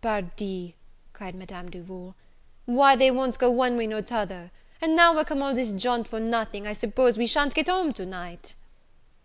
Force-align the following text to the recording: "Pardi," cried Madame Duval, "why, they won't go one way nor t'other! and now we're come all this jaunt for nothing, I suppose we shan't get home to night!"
"Pardi," 0.00 0.76
cried 1.12 1.34
Madame 1.34 1.68
Duval, 1.68 2.14
"why, 2.64 2.94
they 2.94 3.10
won't 3.10 3.40
go 3.40 3.50
one 3.50 3.76
way 3.76 3.88
nor 3.88 4.00
t'other! 4.00 4.52
and 4.80 4.94
now 4.94 5.12
we're 5.12 5.24
come 5.24 5.42
all 5.42 5.52
this 5.52 5.72
jaunt 5.72 6.06
for 6.06 6.20
nothing, 6.20 6.64
I 6.64 6.74
suppose 6.74 7.18
we 7.18 7.26
shan't 7.26 7.54
get 7.54 7.66
home 7.66 7.92
to 7.94 8.06
night!" 8.06 8.54